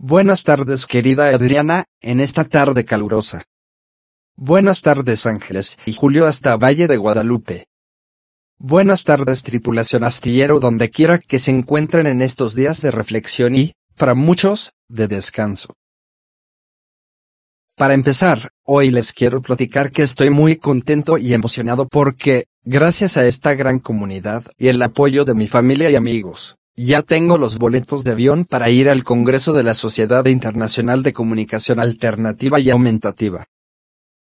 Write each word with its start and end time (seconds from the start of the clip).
Buenas 0.00 0.44
tardes 0.44 0.86
querida 0.86 1.30
Adriana, 1.30 1.86
en 2.00 2.20
esta 2.20 2.44
tarde 2.44 2.84
calurosa. 2.84 3.42
Buenas 4.36 4.80
tardes 4.80 5.26
Ángeles 5.26 5.76
y 5.86 5.92
Julio 5.92 6.28
hasta 6.28 6.56
Valle 6.56 6.86
de 6.86 6.96
Guadalupe. 6.96 7.66
Buenas 8.58 9.02
tardes 9.02 9.42
tripulación 9.42 10.04
astillero 10.04 10.60
donde 10.60 10.90
quiera 10.90 11.18
que 11.18 11.40
se 11.40 11.50
encuentren 11.50 12.06
en 12.06 12.22
estos 12.22 12.54
días 12.54 12.80
de 12.80 12.92
reflexión 12.92 13.56
y, 13.56 13.72
para 13.96 14.14
muchos, 14.14 14.70
de 14.86 15.08
descanso. 15.08 15.74
Para 17.74 17.94
empezar, 17.94 18.50
hoy 18.62 18.92
les 18.92 19.12
quiero 19.12 19.42
platicar 19.42 19.90
que 19.90 20.04
estoy 20.04 20.30
muy 20.30 20.54
contento 20.54 21.18
y 21.18 21.32
emocionado 21.32 21.88
porque, 21.88 22.44
gracias 22.62 23.16
a 23.16 23.26
esta 23.26 23.54
gran 23.54 23.80
comunidad 23.80 24.44
y 24.58 24.68
el 24.68 24.80
apoyo 24.80 25.24
de 25.24 25.34
mi 25.34 25.48
familia 25.48 25.90
y 25.90 25.96
amigos, 25.96 26.57
ya 26.84 27.02
tengo 27.02 27.38
los 27.38 27.58
boletos 27.58 28.04
de 28.04 28.12
avión 28.12 28.44
para 28.44 28.70
ir 28.70 28.88
al 28.88 29.02
Congreso 29.02 29.52
de 29.52 29.64
la 29.64 29.74
Sociedad 29.74 30.24
Internacional 30.26 31.02
de 31.02 31.12
Comunicación 31.12 31.80
Alternativa 31.80 32.60
y 32.60 32.70
Aumentativa, 32.70 33.46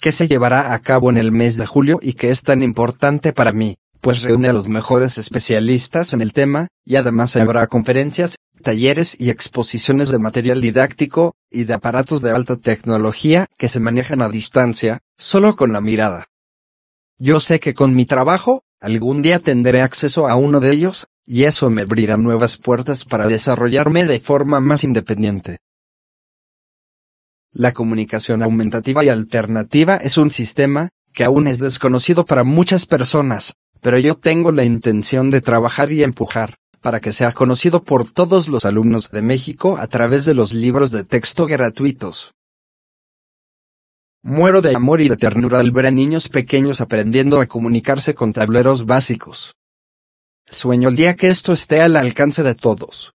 que 0.00 0.12
se 0.12 0.28
llevará 0.28 0.72
a 0.72 0.78
cabo 0.78 1.10
en 1.10 1.18
el 1.18 1.30
mes 1.30 1.56
de 1.56 1.66
julio 1.66 1.98
y 2.00 2.14
que 2.14 2.30
es 2.30 2.42
tan 2.42 2.62
importante 2.62 3.32
para 3.32 3.52
mí, 3.52 3.76
pues 4.00 4.22
reúne 4.22 4.48
a 4.48 4.52
los 4.52 4.66
mejores 4.66 5.18
especialistas 5.18 6.12
en 6.12 6.22
el 6.22 6.32
tema, 6.32 6.68
y 6.84 6.96
además 6.96 7.36
habrá 7.36 7.66
conferencias, 7.66 8.36
talleres 8.62 9.14
y 9.20 9.30
exposiciones 9.30 10.08
de 10.08 10.18
material 10.18 10.60
didáctico, 10.60 11.34
y 11.50 11.64
de 11.64 11.74
aparatos 11.74 12.22
de 12.22 12.30
alta 12.30 12.56
tecnología 12.56 13.46
que 13.58 13.68
se 13.68 13.78
manejan 13.78 14.22
a 14.22 14.28
distancia, 14.28 15.00
solo 15.16 15.54
con 15.54 15.72
la 15.72 15.80
mirada. 15.80 16.26
Yo 17.18 17.38
sé 17.40 17.60
que 17.60 17.74
con 17.74 17.94
mi 17.94 18.06
trabajo, 18.06 18.64
algún 18.80 19.22
día 19.22 19.38
tendré 19.38 19.82
acceso 19.82 20.28
a 20.28 20.34
uno 20.34 20.58
de 20.58 20.72
ellos, 20.72 21.06
y 21.26 21.44
eso 21.44 21.70
me 21.70 21.82
abrirá 21.82 22.16
nuevas 22.16 22.56
puertas 22.58 23.04
para 23.04 23.28
desarrollarme 23.28 24.04
de 24.04 24.20
forma 24.20 24.60
más 24.60 24.84
independiente. 24.84 25.58
La 27.52 27.72
comunicación 27.72 28.42
aumentativa 28.42 29.04
y 29.04 29.08
alternativa 29.08 29.96
es 29.96 30.16
un 30.16 30.30
sistema 30.30 30.88
que 31.12 31.24
aún 31.24 31.46
es 31.46 31.58
desconocido 31.58 32.24
para 32.24 32.44
muchas 32.44 32.86
personas, 32.86 33.54
pero 33.80 33.98
yo 33.98 34.14
tengo 34.14 34.52
la 34.52 34.64
intención 34.64 35.30
de 35.30 35.40
trabajar 35.40 35.92
y 35.92 36.02
empujar 36.02 36.56
para 36.80 37.00
que 37.00 37.12
sea 37.12 37.32
conocido 37.32 37.84
por 37.84 38.10
todos 38.10 38.48
los 38.48 38.64
alumnos 38.64 39.10
de 39.10 39.22
México 39.22 39.78
a 39.78 39.86
través 39.86 40.24
de 40.24 40.34
los 40.34 40.52
libros 40.52 40.90
de 40.90 41.04
texto 41.04 41.46
gratuitos. 41.46 42.34
Muero 44.24 44.62
de 44.62 44.74
amor 44.74 45.00
y 45.00 45.08
de 45.08 45.16
ternura 45.16 45.60
al 45.60 45.70
ver 45.70 45.86
a 45.86 45.90
niños 45.90 46.28
pequeños 46.28 46.80
aprendiendo 46.80 47.40
a 47.40 47.46
comunicarse 47.46 48.14
con 48.14 48.32
tableros 48.32 48.86
básicos. 48.86 49.52
Sueño 50.52 50.90
el 50.90 50.96
día 50.96 51.14
que 51.14 51.28
esto 51.28 51.54
esté 51.54 51.80
al 51.80 51.96
alcance 51.96 52.42
de 52.42 52.54
todos. 52.54 53.14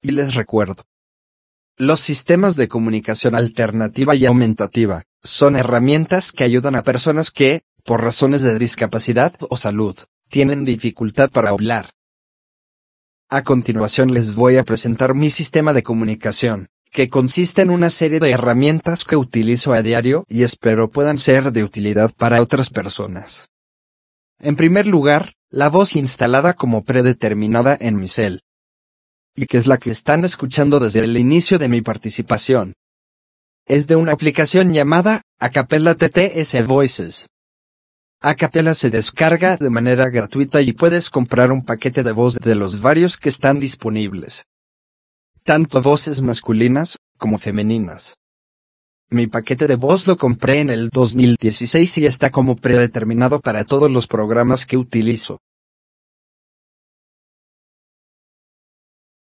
Y 0.00 0.12
les 0.12 0.34
recuerdo. 0.34 0.82
Los 1.76 2.00
sistemas 2.00 2.56
de 2.56 2.68
comunicación 2.68 3.34
alternativa 3.34 4.14
y 4.16 4.24
aumentativa 4.24 5.04
son 5.22 5.56
herramientas 5.56 6.32
que 6.32 6.44
ayudan 6.44 6.74
a 6.74 6.84
personas 6.84 7.30
que, 7.30 7.60
por 7.84 8.02
razones 8.02 8.40
de 8.40 8.58
discapacidad 8.58 9.34
o 9.50 9.58
salud, 9.58 9.94
tienen 10.30 10.64
dificultad 10.64 11.30
para 11.30 11.50
hablar. 11.50 11.90
A 13.28 13.42
continuación 13.42 14.14
les 14.14 14.34
voy 14.34 14.56
a 14.56 14.64
presentar 14.64 15.14
mi 15.14 15.28
sistema 15.28 15.74
de 15.74 15.82
comunicación, 15.82 16.68
que 16.90 17.10
consiste 17.10 17.60
en 17.60 17.68
una 17.68 17.90
serie 17.90 18.20
de 18.20 18.30
herramientas 18.30 19.04
que 19.04 19.16
utilizo 19.16 19.74
a 19.74 19.82
diario 19.82 20.24
y 20.28 20.44
espero 20.44 20.90
puedan 20.90 21.18
ser 21.18 21.52
de 21.52 21.62
utilidad 21.62 22.10
para 22.16 22.40
otras 22.40 22.70
personas. 22.70 23.50
En 24.40 24.54
primer 24.54 24.86
lugar, 24.86 25.32
la 25.50 25.68
voz 25.68 25.96
instalada 25.96 26.54
como 26.54 26.84
predeterminada 26.84 27.76
en 27.80 27.96
mi 27.96 28.06
cel. 28.06 28.42
Y 29.34 29.46
que 29.46 29.56
es 29.56 29.66
la 29.66 29.78
que 29.78 29.90
están 29.90 30.24
escuchando 30.24 30.78
desde 30.78 31.00
el 31.00 31.16
inicio 31.16 31.58
de 31.58 31.68
mi 31.68 31.80
participación. 31.82 32.74
Es 33.66 33.88
de 33.88 33.96
una 33.96 34.12
aplicación 34.12 34.72
llamada 34.72 35.22
Acapella 35.40 35.96
TTS 35.96 36.66
Voices. 36.66 37.26
Acapella 38.20 38.74
se 38.74 38.90
descarga 38.90 39.56
de 39.56 39.70
manera 39.70 40.08
gratuita 40.08 40.60
y 40.62 40.72
puedes 40.72 41.10
comprar 41.10 41.50
un 41.50 41.64
paquete 41.64 42.04
de 42.04 42.12
voz 42.12 42.36
de 42.36 42.54
los 42.54 42.80
varios 42.80 43.16
que 43.16 43.28
están 43.28 43.58
disponibles. 43.58 44.44
Tanto 45.42 45.82
voces 45.82 46.22
masculinas 46.22 46.96
como 47.16 47.38
femeninas. 47.38 48.16
Mi 49.10 49.26
paquete 49.26 49.66
de 49.66 49.76
voz 49.76 50.06
lo 50.06 50.18
compré 50.18 50.60
en 50.60 50.68
el 50.68 50.90
2016 50.90 51.98
y 51.98 52.04
está 52.04 52.30
como 52.30 52.56
predeterminado 52.56 53.40
para 53.40 53.64
todos 53.64 53.90
los 53.90 54.06
programas 54.06 54.66
que 54.66 54.76
utilizo. 54.76 55.40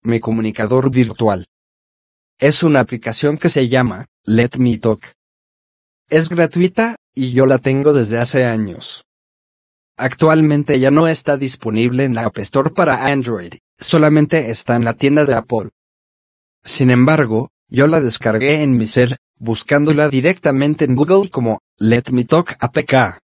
Mi 0.03 0.19
comunicador 0.19 0.91
virtual. 0.91 1.47
Es 2.39 2.61
una 2.61 2.79
aplicación 2.79 3.39
que 3.39 3.49
se 3.49 3.69
llama 3.69 4.05
Let 4.23 4.51
Me 4.59 4.77
Talk. 4.77 5.13
Es 6.09 6.29
gratuita, 6.29 6.95
y 7.15 7.31
yo 7.31 7.47
la 7.47 7.57
tengo 7.57 7.93
desde 7.93 8.19
hace 8.19 8.45
años. 8.45 9.03
Actualmente 9.97 10.79
ya 10.79 10.91
no 10.91 11.07
está 11.07 11.37
disponible 11.37 12.03
en 12.03 12.13
la 12.13 12.25
App 12.25 12.37
Store 12.37 12.69
para 12.69 13.07
Android, 13.07 13.53
solamente 13.79 14.51
está 14.51 14.75
en 14.75 14.85
la 14.85 14.93
tienda 14.93 15.25
de 15.25 15.33
Apple. 15.33 15.69
Sin 16.63 16.91
embargo, 16.91 17.49
yo 17.71 17.87
la 17.87 18.01
descargué 18.01 18.63
en 18.63 18.75
mi 18.75 18.85
cel, 18.85 19.15
buscándola 19.39 20.09
directamente 20.09 20.83
en 20.83 20.95
Google 20.95 21.29
como 21.29 21.59
Let 21.79 22.11
Me 22.11 22.25
Talk 22.25 22.57
APK. 22.59 23.19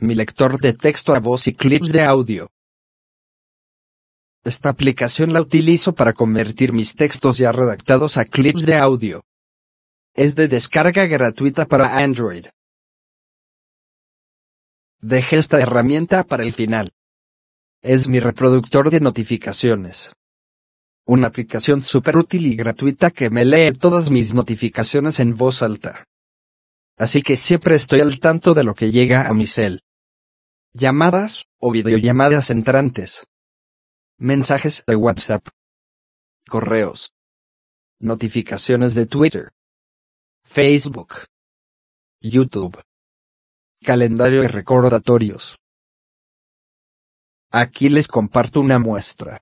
Mi 0.00 0.14
lector 0.14 0.60
de 0.60 0.74
texto 0.74 1.14
a 1.14 1.20
voz 1.20 1.48
y 1.48 1.54
clips 1.54 1.90
de 1.90 2.02
audio. 2.02 2.48
Esta 4.44 4.68
aplicación 4.68 5.32
la 5.32 5.40
utilizo 5.40 5.94
para 5.94 6.12
convertir 6.12 6.72
mis 6.72 6.94
textos 6.94 7.38
ya 7.38 7.50
redactados 7.50 8.18
a 8.18 8.26
clips 8.26 8.66
de 8.66 8.76
audio. 8.76 9.22
Es 10.14 10.36
de 10.36 10.48
descarga 10.48 11.06
gratuita 11.06 11.64
para 11.66 11.98
Android. 11.98 12.46
Dejé 15.00 15.38
esta 15.38 15.60
herramienta 15.60 16.24
para 16.24 16.42
el 16.42 16.52
final. 16.52 16.92
Es 17.82 18.06
mi 18.06 18.20
reproductor 18.20 18.90
de 18.90 19.00
notificaciones. 19.00 20.12
Una 21.10 21.28
aplicación 21.28 21.80
súper 21.80 22.18
útil 22.18 22.46
y 22.46 22.54
gratuita 22.54 23.10
que 23.10 23.30
me 23.30 23.46
lee 23.46 23.72
todas 23.72 24.10
mis 24.10 24.34
notificaciones 24.34 25.20
en 25.20 25.38
voz 25.38 25.62
alta. 25.62 26.04
Así 26.98 27.22
que 27.22 27.38
siempre 27.38 27.76
estoy 27.76 28.00
al 28.00 28.20
tanto 28.20 28.52
de 28.52 28.62
lo 28.62 28.74
que 28.74 28.90
llega 28.92 29.26
a 29.26 29.32
mi 29.32 29.46
cel. 29.46 29.80
Llamadas, 30.74 31.46
o 31.58 31.72
videollamadas 31.72 32.50
entrantes. 32.50 33.26
Mensajes 34.18 34.84
de 34.86 34.96
WhatsApp. 34.96 35.48
Correos. 36.46 37.14
Notificaciones 37.98 38.94
de 38.94 39.06
Twitter. 39.06 39.48
Facebook. 40.44 41.24
YouTube. 42.20 42.82
Calendario 43.82 44.44
y 44.44 44.46
recordatorios. 44.46 45.56
Aquí 47.50 47.88
les 47.88 48.08
comparto 48.08 48.60
una 48.60 48.78
muestra. 48.78 49.40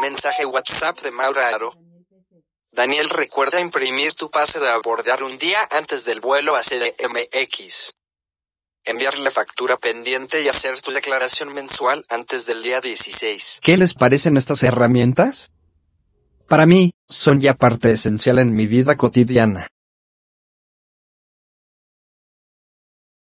Mensaje 0.00 0.44
WhatsApp 0.44 1.00
de 1.00 1.10
Maura 1.10 1.48
Aro. 1.48 1.72
Daniel 2.72 3.08
recuerda 3.08 3.60
imprimir 3.60 4.12
tu 4.12 4.30
pase 4.30 4.60
de 4.60 4.68
abordar 4.68 5.22
un 5.22 5.38
día 5.38 5.58
antes 5.70 6.04
del 6.04 6.20
vuelo 6.20 6.54
a 6.54 6.60
CDMX. 6.60 7.94
Enviar 8.84 9.18
la 9.18 9.30
factura 9.30 9.76
pendiente 9.78 10.42
y 10.42 10.48
hacer 10.48 10.80
tu 10.80 10.92
declaración 10.92 11.52
mensual 11.54 12.04
antes 12.10 12.46
del 12.46 12.62
día 12.62 12.80
16. 12.80 13.60
¿Qué 13.62 13.76
les 13.76 13.94
parecen 13.94 14.36
estas 14.36 14.62
herramientas? 14.62 15.52
Para 16.46 16.66
mí, 16.66 16.92
son 17.08 17.40
ya 17.40 17.54
parte 17.54 17.90
esencial 17.90 18.38
en 18.38 18.54
mi 18.54 18.66
vida 18.66 18.96
cotidiana. 18.96 19.68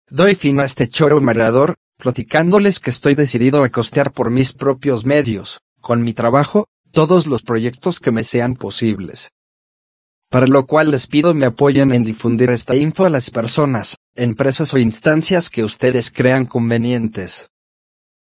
Doy 0.09 0.35
fin 0.35 0.61
a 0.61 0.65
este 0.65 0.89
choro 0.89 1.21
mareador, 1.21 1.75
platicándoles 1.97 2.79
que 2.79 2.91
estoy 2.91 3.15
decidido 3.15 3.65
a 3.65 3.69
costear 3.69 4.13
por 4.13 4.31
mis 4.31 4.53
propios 4.53 5.05
medios, 5.05 5.61
con 5.81 6.03
mi 6.03 6.15
trabajo, 6.15 6.67
todos 6.93 7.27
los 7.27 7.43
proyectos 7.43 8.01
que 8.01 8.11
me 8.11 8.25
sean 8.25 8.55
posibles. 8.55 9.31
Para 10.29 10.47
lo 10.47 10.67
cual 10.67 10.91
les 10.91 11.07
pido 11.07 11.35
me 11.35 11.47
apoyen 11.47 11.93
en 11.93 12.05
difundir 12.05 12.51
esta 12.51 12.75
info 12.75 13.05
a 13.05 13.11
las 13.11 13.31
personas, 13.31 13.97
empresas 14.15 14.75
o 14.75 14.79
instancias 14.79 15.51
que 15.51 15.65
ustedes 15.65 16.11
crean 16.11 16.47
convenientes. 16.47 17.51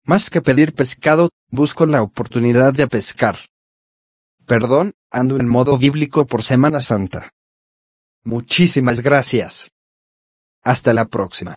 Más 0.05 0.31
que 0.31 0.41
pedir 0.41 0.75
pescado, 0.75 1.31
busco 1.51 1.87
la 1.87 2.03
oportunidad 2.03 2.73
de 2.73 2.87
pescar. 2.87 3.39
Perdón, 4.47 4.93
ando 5.11 5.37
en 5.37 5.49
modo 5.49 5.79
bíblico 5.79 6.27
por 6.27 6.43
Semana 6.43 6.81
Santa. 6.81 7.31
Muchísimas 8.25 9.01
gracias. 9.01 9.71
Hasta 10.63 10.93
la 10.93 11.07
próxima. 11.07 11.57